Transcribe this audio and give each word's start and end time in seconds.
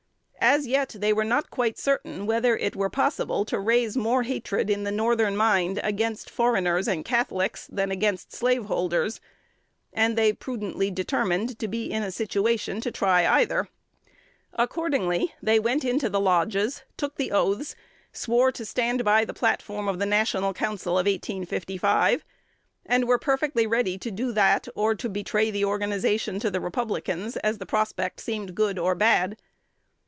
As 0.43 0.65
yet, 0.65 0.95
they 0.97 1.13
were 1.13 1.23
not 1.23 1.51
quite 1.51 1.77
certain 1.77 2.25
whether 2.25 2.57
it 2.57 2.75
were 2.75 2.89
possible 2.89 3.45
to 3.45 3.59
raise 3.59 3.95
more 3.95 4.23
hatred 4.23 4.71
in 4.71 4.83
the 4.83 4.91
Northern 4.91 5.37
mind 5.37 5.79
against 5.83 6.31
foreigners 6.31 6.87
and 6.87 7.05
Catholics 7.05 7.67
than 7.67 7.91
against 7.91 8.33
slaveholders; 8.33 9.21
and 9.93 10.17
they 10.17 10.33
prudently 10.33 10.89
determined 10.89 11.59
to 11.59 11.67
be 11.67 11.91
in 11.91 12.01
a 12.01 12.11
situation 12.11 12.81
to 12.81 12.91
try 12.91 13.27
either. 13.41 13.69
Accordingly, 14.53 15.35
they 15.43 15.59
went 15.59 15.85
into 15.85 16.09
the 16.09 16.19
lodges, 16.19 16.81
took 16.97 17.17
the 17.17 17.31
oaths, 17.31 17.75
swore 18.11 18.51
to 18.51 18.65
stand 18.65 19.05
by 19.05 19.23
the 19.23 19.35
platform 19.35 19.87
of 19.87 19.99
the 19.99 20.07
"National 20.07 20.55
Council" 20.55 20.97
of 20.97 21.05
1855, 21.05 22.25
and 22.87 23.07
were 23.07 23.19
perfectly 23.19 23.67
ready 23.67 23.95
to 23.99 24.09
do 24.09 24.31
that, 24.31 24.67
or 24.73 24.95
to 24.95 25.07
betray 25.07 25.51
the 25.51 25.65
organization 25.65 26.39
to 26.39 26.49
the 26.49 26.59
Republicans, 26.59 27.37
as 27.37 27.59
the 27.59 27.67
prospect 27.67 28.19
seemed 28.19 28.55
good 28.55 28.79
or 28.79 28.95
bad. 28.95 29.37